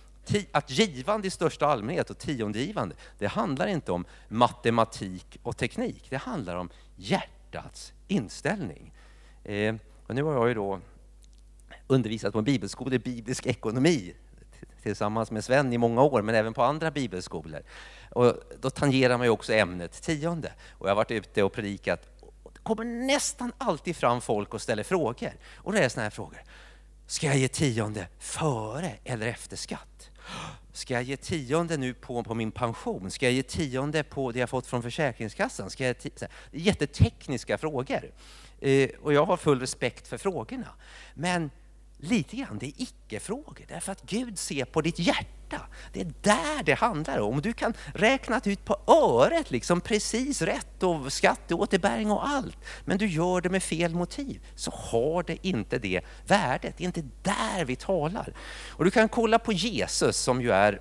[0.53, 6.07] att givande i största allmänhet och tiondegivande, det handlar inte om matematik och teknik.
[6.11, 8.92] Det handlar om hjärtats inställning.
[9.45, 9.75] Eh,
[10.07, 10.81] och nu har jag ju då
[11.87, 14.14] undervisat på en bibelskola i biblisk ekonomi
[14.83, 17.62] tillsammans med Sven i många år, men även på andra bibelskolor.
[18.11, 20.53] Och då tangerar man ju också ämnet tionde.
[20.70, 22.03] Och jag har varit ute och predikat.
[22.53, 25.33] Det kommer nästan alltid fram folk och ställer frågor.
[25.57, 26.42] Och det är sådana här frågor.
[27.07, 30.11] Ska jag ge tionde före eller efter skatt?
[30.72, 33.11] Ska jag ge tionde nu på, på min pension?
[33.11, 35.70] Ska jag ge tionde på det jag fått från Försäkringskassan?
[35.70, 38.12] Ska jag det är jättetekniska frågor.
[38.61, 40.68] Eh, och jag har full respekt för frågorna.
[41.14, 41.51] Men
[42.07, 45.61] lite grann det är icke-frågor, därför att Gud ser på ditt hjärta.
[45.92, 47.40] Det är där det handlar om.
[47.40, 53.07] Du kan räkna ut på öret liksom precis rätt och skatteåterbäring och allt, men du
[53.07, 56.75] gör det med fel motiv, så har det inte det värdet.
[56.77, 58.35] Det är inte där vi talar.
[58.69, 60.81] Och du kan kolla på Jesus som ju är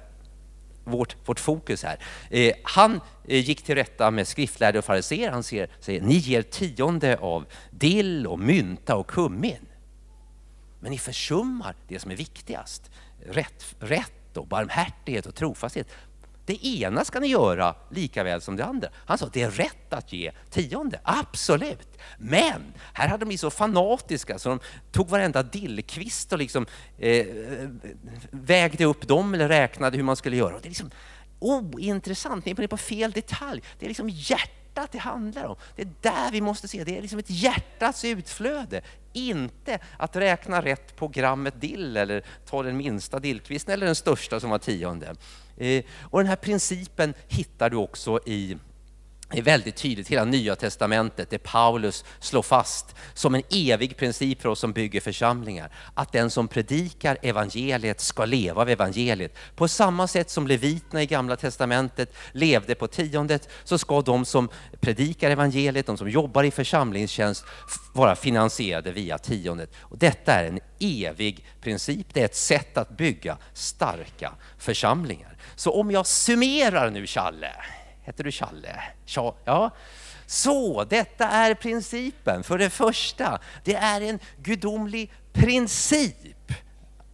[0.86, 2.00] vårt, vårt fokus här.
[2.30, 5.32] Eh, han eh, gick till rätta med skriftlärde och fariséer.
[5.32, 9.66] Han ser, säger, ni ger tionde av dill och mynta och kummin.
[10.80, 12.92] Men ni försummar det som är viktigast.
[13.26, 15.88] Rätt, rätt och barmhärtighet och trofasthet.
[16.46, 18.90] Det ena ska ni göra lika väl som det andra.
[19.06, 21.98] Han sa att det är rätt att ge tionde, absolut.
[22.18, 24.60] Men här hade de blivit så fanatiska så de
[24.92, 26.66] tog varenda dillkvist och liksom,
[26.98, 27.70] eh, eh
[28.32, 30.60] vägde upp dem eller räknade hur man skulle göra.
[30.60, 30.92] det är liksom
[31.40, 33.64] ointressant, ni är på fel detalj.
[33.80, 35.56] Det är liksom hjärtat det handlar om.
[35.76, 38.82] Det är där vi måste se, det är liksom ett hjärtats utflöde.
[39.14, 44.40] Inte att räkna rätt på grammet dill eller ta den minsta dillkvisten eller den största
[44.40, 45.16] som var tionde.
[45.58, 48.58] Eh, och den här principen hittar du också i
[49.30, 54.42] det är väldigt tydligt, hela Nya Testamentet, det Paulus slår fast som en evig princip
[54.42, 55.72] för oss som bygger församlingar.
[55.94, 59.36] Att den som predikar evangeliet ska leva av evangeliet.
[59.56, 64.50] På samma sätt som leviterna i Gamla Testamentet levde på tiondet, så ska de som
[64.80, 67.46] predikar evangeliet, de som jobbar i församlingstjänst,
[67.94, 69.74] vara finansierade via tiondet.
[69.80, 75.38] Och detta är en evig princip, det är ett sätt att bygga starka församlingar.
[75.56, 77.52] Så om jag summerar nu, Challe,
[78.06, 78.84] Heter du Challe?
[79.46, 79.72] Ja.
[80.26, 82.44] Så, detta är principen.
[82.44, 86.52] För det första, det är en gudomlig princip.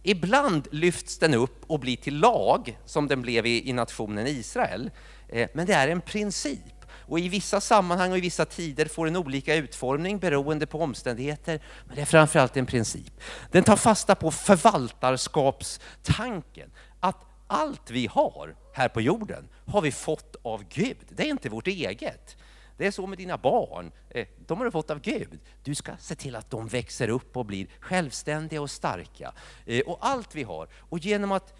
[0.02, 4.90] Ibland lyfts den upp och blir till lag, som den blev i, i nationen Israel.
[5.28, 6.58] Eh, men det är en princip.
[7.06, 11.60] Och i vissa sammanhang och i vissa tider får den olika utformning beroende på omständigheter.
[11.86, 13.20] Men det är framförallt en princip.
[13.50, 16.70] Den tar fasta på förvaltarskapstanken.
[17.00, 20.96] Att allt vi har här på jorden har vi fått av Gud.
[21.08, 22.36] Det är inte vårt eget.
[22.76, 23.92] Det är så med dina barn.
[24.10, 25.38] Eh, de har du fått av Gud.
[25.64, 29.32] Du ska se till att de växer upp och blir självständiga och starka.
[29.66, 30.68] Eh, och allt vi har.
[30.78, 31.54] Och genom att,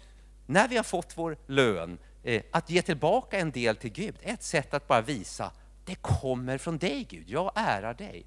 [0.45, 4.43] när vi har fått vår lön, eh, att ge tillbaka en del till Gud, ett
[4.43, 5.51] sätt att bara visa,
[5.85, 8.25] det kommer från dig Gud, jag ärar dig.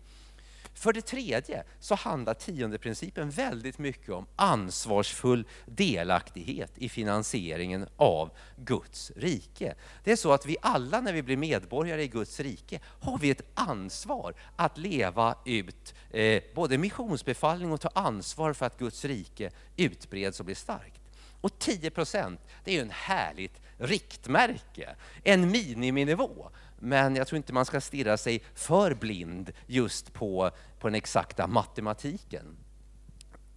[0.76, 9.12] För det tredje så handlar tiondeprincipen väldigt mycket om ansvarsfull delaktighet i finansieringen av Guds
[9.16, 9.74] rike.
[10.04, 13.30] Det är så att vi alla när vi blir medborgare i Guds rike har vi
[13.30, 19.50] ett ansvar att leva ut eh, både missionsbefallning och ta ansvar för att Guds rike
[19.76, 21.00] utbreds och blir starkt.
[21.40, 26.50] Och 10 procent, det är ju en härligt riktmärke, en miniminivå.
[26.78, 31.46] Men jag tror inte man ska stirra sig för blind just på, på den exakta
[31.46, 32.56] matematiken.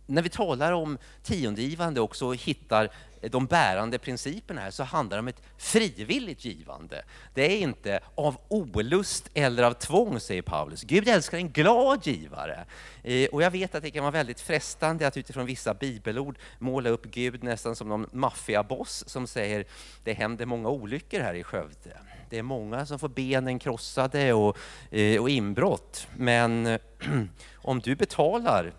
[0.06, 5.28] när vi talar om tiondegivande och hittar de bärande principerna här så handlar det om
[5.28, 7.04] ett frivilligt givande.
[7.34, 10.84] Det är inte av olust eller av tvång, säger Paulus.
[10.84, 12.66] Gud älskar en glad givare.
[13.04, 16.90] Eh, och jag vet att det kan vara väldigt frestande att utifrån vissa bibelord måla
[16.90, 19.66] upp Gud nästan som någon maffiaboss som säger
[20.04, 21.98] det händer många olyckor här i Skövde.
[22.30, 24.58] Det är många som får benen krossade och,
[24.92, 26.08] eh, och inbrott.
[26.18, 26.80] Men
[27.56, 28.74] om du betalar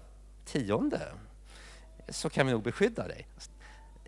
[0.44, 1.00] tionde
[2.08, 3.26] så kan vi nog beskydda dig.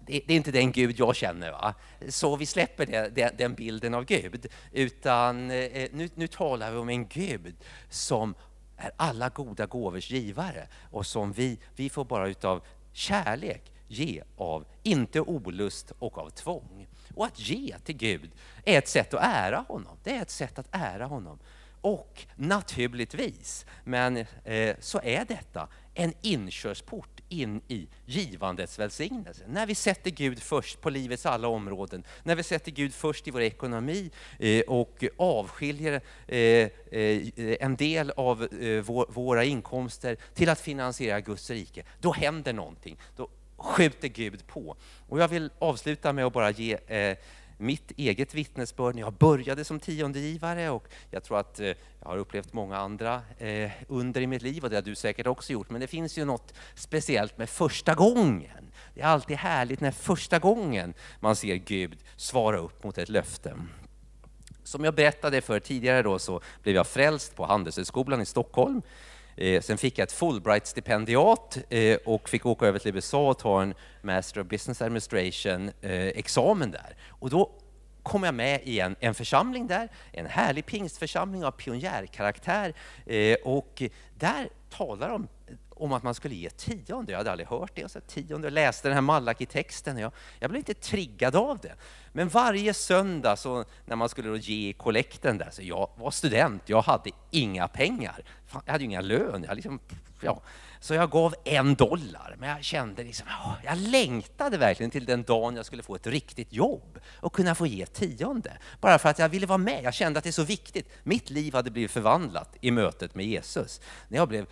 [0.06, 1.50] Det, är inte den Gud jag känner.
[1.50, 1.74] Va?
[2.08, 4.46] Så vi släpper det, den bilden av Gud.
[4.72, 7.54] Utan eh, nu, nu talar vi om en Gud
[7.88, 8.34] som
[8.76, 14.64] är alla goda gåvors givare och som vi, vi får bara utav kärlek ge av,
[14.82, 16.88] inte olust och av tvång.
[17.16, 18.30] Och att ge till Gud
[18.64, 19.96] är ett sätt att ära honom.
[20.02, 21.38] Det är ett sätt att ära honom.
[21.80, 29.44] Och naturligtvis, men eh, så är detta en inkörsport in i givandets välsignelse.
[29.48, 33.30] När vi sätter Gud först på livets alla områden, när vi sätter Gud först i
[33.30, 37.22] vår ekonomi eh, och avskiljer eh, eh
[37.60, 42.96] en del av eh, vår, våra inkomster till att finansiera Guds rike, då händer någonting.
[43.16, 43.28] Då
[43.62, 44.76] skjuter Gud på.
[45.08, 47.16] Och jag vill avsluta med att bara ge eh,
[47.62, 51.66] mitt eget vittnesbörd när jag började som tiondegivare och jag tror att eh,
[52.00, 55.26] jag har upplevt många andra eh, under i mitt liv och det har du säkert
[55.26, 55.70] också gjort.
[55.70, 58.72] Men det finns ju något speciellt med första gången.
[58.94, 63.56] Det är alltid härligt när första gången man ser Gud svara upp mot ett löfte.
[64.64, 68.82] Som jag berättade för tidigare då så blev jag frälst på Handelshögskolan i Stockholm.
[69.36, 73.62] Eh, sen fick jag ett Fulbright-stipendiat eh, och fick åka över till USA och ta
[73.62, 76.96] en Master of Business Administration-examen eh, där.
[77.08, 77.50] Och då
[78.02, 82.74] kom jag med i en, en församling där, en härlig pingstförsamling av pionjärkaraktär.
[83.44, 83.82] Och
[84.18, 85.28] där talar de
[85.82, 87.12] om att man skulle ge tionde.
[87.12, 87.90] Jag hade aldrig hört det.
[87.90, 89.98] Så tionde och läste den här Malaki-texten.
[89.98, 91.74] Jag, jag blev inte triggad av det.
[92.12, 96.82] Men varje söndag så, när man skulle ge kollekten där, så jag var student, jag
[96.82, 98.24] hade inga pengar.
[98.66, 99.44] Jag hade ju inga lön.
[99.48, 99.80] Jag liksom,
[100.20, 100.42] ja.
[100.80, 103.26] Så jag gav en dollar, men jag kände liksom,
[103.64, 107.66] jag längtade verkligen till den dagen jag skulle få ett riktigt jobb och kunna få
[107.66, 108.52] ge tionde.
[108.80, 109.80] Bara för att jag ville vara med.
[109.84, 110.88] Jag kände att det är så viktigt.
[111.02, 113.80] Mitt liv hade blivit förvandlat i mötet med Jesus.
[114.08, 114.46] När jag blev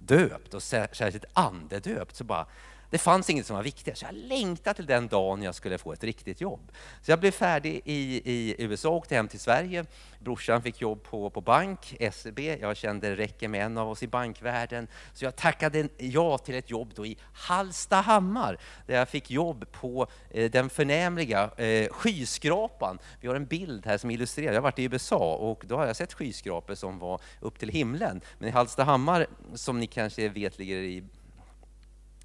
[0.00, 2.46] döpt och särskilt andedöpt så bara
[2.90, 5.92] det fanns inget som var viktigare, så jag längtade till den dagen jag skulle få
[5.92, 6.72] ett riktigt jobb.
[7.02, 9.84] Så jag blev färdig i, i USA och åkte hem till Sverige.
[10.18, 12.38] Brorsan fick jobb på, på bank, SEB.
[12.38, 14.88] Jag kände det räcker med en av oss i bankvärlden.
[15.12, 20.06] Så jag tackade ja till ett jobb då i Hallstahammar, där jag fick jobb på
[20.30, 22.98] eh, den förnämliga eh, skyskrapan.
[23.20, 25.86] Vi har en bild här som illustrerar, jag har varit i USA och då har
[25.86, 28.20] jag sett skyskrapor som var upp till himlen.
[28.38, 31.04] Men i Hallstahammar, som ni kanske vet ligger i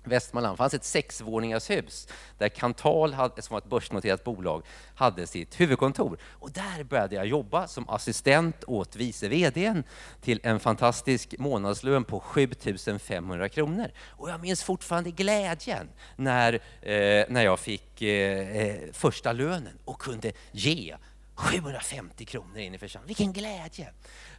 [0.08, 4.64] Västmanland fanns ett sexvåningars hus där Kantal, som var ett börsnoterat bolag,
[4.96, 6.18] hade sitt huvudkontor.
[6.32, 9.84] Och där började jag jobba som assistent åt vice VDn
[10.22, 13.92] till en fantastisk månadslön på 7500 kronor.
[14.10, 20.02] Och jag minns fortfarande glädjen när, eh, när jag fick eh, eh första lönen och
[20.02, 20.96] kunde ge
[21.36, 23.08] 750 kronor in i församlingen.
[23.08, 23.94] Vilken glädje!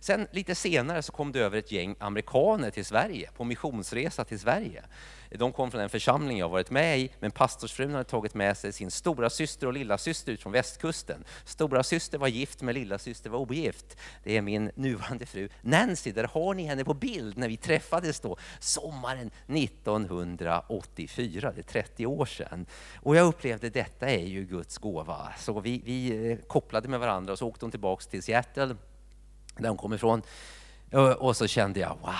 [0.06, 4.38] Sen lite senare så kom det över ett gäng amerikaner till Sverige på missionsresa till
[4.38, 4.82] Sverige.
[5.30, 8.72] De kom från en församling jag varit med i, men pastorsfrun hade tagit med sig
[8.72, 11.24] sin stora syster och lilla syster ut från västkusten.
[11.44, 13.96] Stora syster var gift, men lilla syster var ogift.
[14.24, 16.12] Det är min nuvarande fru Nancy.
[16.12, 21.52] Där har ni henne på bild när vi träffades då, sommaren 1984.
[21.54, 22.66] Det är 30 år sedan.
[22.96, 25.32] Och jag upplevde detta är ju Guds gåva.
[25.38, 28.76] Så vi, vi eh, kopplade med varandra och så åkte hon tillbaks till Seattle,
[29.58, 30.22] där hon kom ifrån.
[31.18, 32.12] Och så kände jag wow,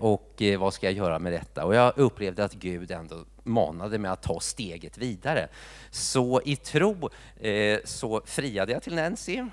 [0.00, 1.64] och eh, vad ska jag göra med detta?
[1.64, 5.48] Och jag upplevde att Gud ändå manade mig att ta steget vidare.
[5.90, 7.10] Så i tro
[7.40, 9.44] eh, så friade jag till Nancy,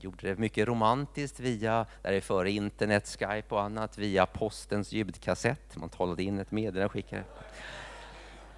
[0.00, 5.76] gjorde det mycket romantiskt via, där är före internet, Skype och annat, via postens ljudkassett.
[5.76, 7.24] Man talade in ett meddelande och skickade.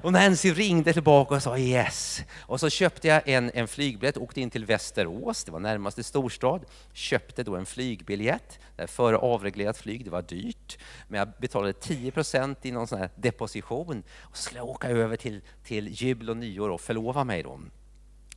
[0.03, 2.23] Och Nancy ringde tillbaka och sa yes.
[2.41, 6.65] Och så köpte jag en, en flygbiljett, åkte in till Västerås, det var närmaste storstad.
[6.93, 10.79] Köpte då en flygbiljett, före avreglerat flyg, det var dyrt.
[11.09, 14.03] Men jag betalade 10 procent i någon sån här deposition.
[14.21, 17.61] Och så skulle jag åka över till, till jul och nyår och förlova mig då.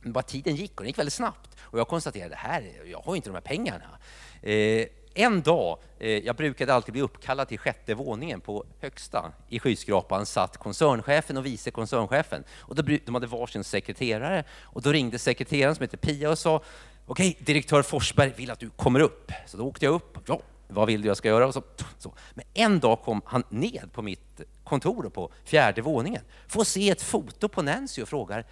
[0.02, 1.56] Men bara tiden gick och den gick väldigt snabbt.
[1.60, 3.98] Och jag konstaterade, här, jag har inte de här pengarna.
[4.42, 4.86] Eh,
[5.18, 10.26] en dag, eh, jag brukade alltid bli uppkallad till sjätte våningen på högsta i skyskrapan
[10.26, 12.44] satt koncernchefen och vice koncernchefen.
[12.58, 16.62] Och då, de hade varsin sekreterare och då ringde sekreteraren som heter Pia och sa
[17.06, 19.32] Okej, okay, direktör Forsberg vill att du kommer upp.
[19.46, 20.18] Så då åkte jag upp.
[20.26, 21.46] Ja, vad vill du jag ska göra?
[21.46, 21.62] Och så,
[21.98, 22.12] så.
[22.34, 26.22] Men en dag kom han ned på mitt kontor på fjärde våningen.
[26.48, 28.46] Får se ett foto på Nancy och frågar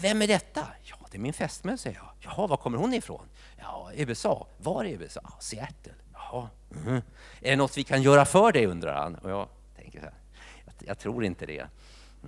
[0.00, 0.66] Vem är detta?
[0.82, 2.08] Ja, det är min fästmö, säger jag.
[2.20, 3.28] Jaha, var kommer hon ifrån?
[3.58, 4.46] Ja, USA.
[4.58, 5.32] Var i USA?
[5.40, 5.92] Seattle.
[6.12, 6.48] Jaha.
[6.86, 7.02] Mm.
[7.40, 9.14] Är det något vi kan göra för dig, undrar han.
[9.14, 10.14] Och jag tänker så här,
[10.64, 11.66] jag, jag tror inte det.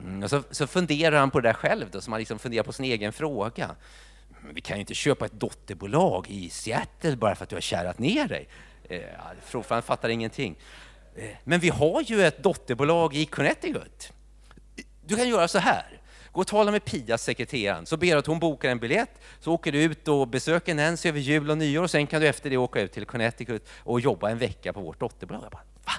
[0.03, 0.23] Mm.
[0.23, 2.73] Och så, så, funderar han på det där själv, då, så man liksom funderar på
[2.73, 3.71] sin egen fråga.
[4.53, 7.99] Vi kan ju inte köpa ett dotterbolag i Seattle bara för att du har kärat
[7.99, 8.49] ner dig.
[8.85, 10.59] Eh, han fattar ingenting.
[11.17, 14.13] Eh, men vi har ju ett dotterbolag i Connecticut.
[15.07, 16.01] Du kan göra så här.
[16.33, 19.21] Gå och tala med Pia, sekreteraren, så ber du att hon bokar en biljett.
[19.41, 22.29] Så åker du ut och besöker Nancy över jul och nyår och sen kan du
[22.29, 25.45] efter det åka ut till Connecticut och jobba en vecka på vårt dotterbolag.
[25.45, 25.93] Jag bara, Va?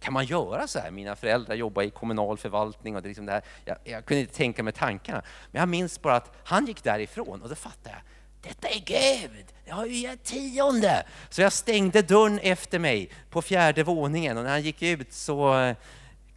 [0.00, 0.90] Kan man göra så här?
[0.90, 3.42] Mina föräldrar jobbar i kommunal förvaltning och det liksom det här.
[3.64, 5.22] Jag, jag kunde inte tänka mig tankarna.
[5.50, 8.02] Men jag minns bara att han gick därifrån och då fattade jag
[8.42, 11.06] detta är Gud, jag har ju gett tionde.
[11.30, 15.60] Så jag stängde dörren efter mig på fjärde våningen och när han gick ut så
[15.60, 15.76] eh,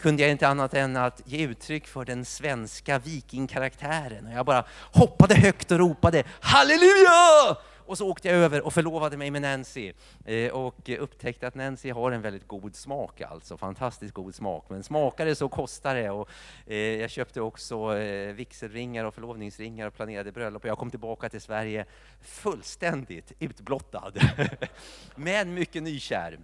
[0.04, 4.32] kunde jag inte annat än att ge uttryck för den svenska vikingkaraktären.
[4.32, 7.58] Jag bara hoppade högt och ropade halleluja!
[7.86, 9.94] Och så åkte jag över och förlovade mig med Nancy
[10.26, 14.66] eh, och upptäckte att Nancy har en väldigt god smak, alltså fantastiskt god smak.
[14.70, 16.10] Men smakar det så kostar det.
[16.10, 16.30] Och,
[16.68, 20.64] eh, jag köpte också eh, vigselringar och förlovningsringar och planerade bröllop.
[20.64, 21.86] Och jag kom tillbaka till Sverige
[22.22, 24.14] fullständigt utblottad,
[25.16, 26.40] men mycket nykär.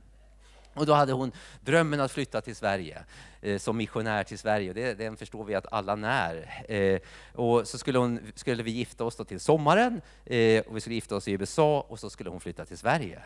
[0.73, 3.03] Och då hade hon drömmen att flytta till Sverige,
[3.41, 4.73] eh, som missionär till Sverige.
[4.73, 6.63] Det, den förstår vi att alla när.
[6.71, 6.99] Eh,
[7.33, 11.15] och så skulle, hon, skulle vi gifta oss till sommaren, eh, och vi skulle gifta
[11.15, 13.21] oss i USA, och så skulle hon flytta till Sverige.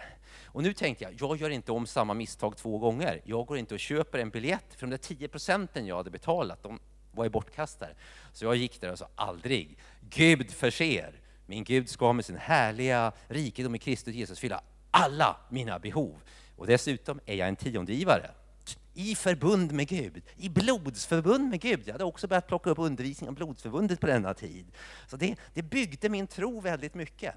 [0.45, 3.21] Och nu tänkte jag, jag gör inte om samma misstag två gånger.
[3.23, 6.63] Jag går inte och köper en biljett, för de där 10 procenten jag hade betalat,
[6.63, 6.79] de
[7.11, 7.91] var ju bortkastade.
[8.33, 9.77] Så jag gick där och sa, aldrig,
[10.09, 11.13] Gud förser.
[11.45, 16.15] Min Gud ska med sin härliga rikedom i Kristus Jesus fylla alla mina behov.
[16.63, 18.31] Och dessutom är jag en tiondegivare
[18.93, 21.81] i förbund med Gud, i blodsförbund med Gud.
[21.85, 24.65] Jag hade också börjat plocka upp undervisning om blodsförbundet på denna tid.
[25.07, 27.35] Så det, det byggde min tro väldigt mycket.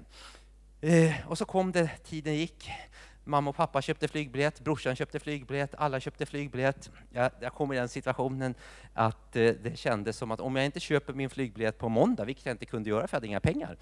[0.81, 2.69] Eh, och så kom det, tiden gick.
[3.23, 6.91] Mamma och pappa köpte flygbiljett, brorsan köpte flygbiljett, alla köpte flygbiljett.
[7.11, 8.55] Jag, jag kom i den situationen
[8.93, 12.45] att eh, det kändes som att om jag inte köper min flygbiljett på måndag, vilket
[12.45, 13.77] jag inte kunde göra för jag hade inga pengar,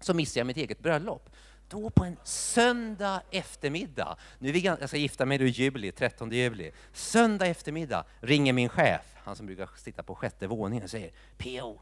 [0.00, 1.30] så missar jag mitt eget bröllop
[1.68, 6.32] då på en söndag eftermiddag, nu är vi, jag ska gifta mig i juli, 13
[6.32, 11.10] juli, söndag eftermiddag ringer min chef, han som brukar sitta på sjätte våningen och säger
[11.38, 11.80] P.O.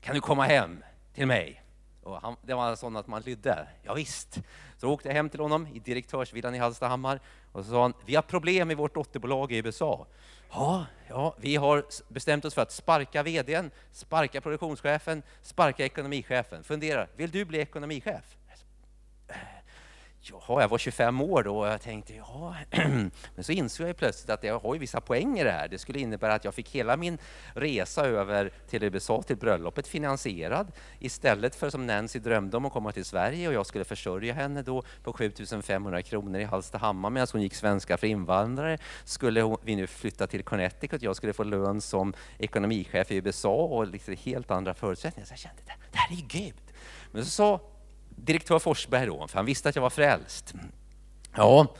[0.00, 1.62] kan du komma hem till mig?
[2.02, 3.68] Och han, det var sån att man lydde.
[3.82, 4.38] Ja, visst.
[4.78, 7.20] Så åkte jag hem till honom i direktörsvillan i Hallstahammar
[7.52, 10.06] och så sa han, vi har problem i vårt dotterbolag i USA.
[10.50, 16.64] Ja, ja, vi har bestämt oss för att sparka vdn, sparka produktionschefen, sparka ekonomichefen.
[16.64, 18.36] Fundera, vill du bli ekonomichef?
[19.28, 19.36] Eh,
[20.30, 22.54] jaha, jag var 25 år då och jag tänkte, ja,
[23.34, 25.68] men så insåg jag plötsligt att jag har ju vissa poänger här.
[25.68, 27.18] Det skulle innebära att jag fick hela min
[27.54, 32.92] resa över till USA, till bröllopet, finansierad istället för som Nancy drömde om att komma
[32.92, 37.42] till Sverige och jag skulle försörja henne då på 7500 kronor i Hallstahammar medan hon
[37.42, 38.78] gick svenska för invandrare.
[39.04, 43.86] Skulle vi nu flytta till Connecticut, jag skulle få lön som ekonomichef i USA och
[43.86, 45.26] liksom helt andra förutsättningar.
[45.26, 45.62] Så jag kände,
[45.92, 46.54] det här är ju Gud.
[47.12, 47.60] Men så sa
[48.16, 50.54] direktör Forsberg då, för han visste att jag var frälst.
[51.36, 51.74] Ja,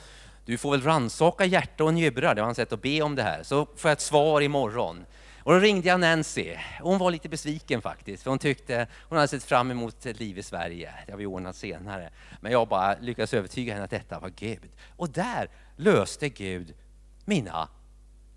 [0.45, 3.23] du får väl ransaka hjärta och njurar, det var hans sätt att be om det
[3.23, 5.07] här, så får jag ett svar imorgon.
[5.47, 6.57] Och då ringde jag Nancy.
[6.81, 10.39] Hon var lite besviken faktiskt, för hon tyckte hon hade sett fram emot ett liv
[10.39, 10.95] i Sverige.
[11.07, 12.11] Det har vi ordnat senare.
[12.41, 14.71] Men jag bara lyckades övertyga henne att detta var Gud.
[14.97, 16.75] Och där löste Gud
[17.25, 17.69] mina,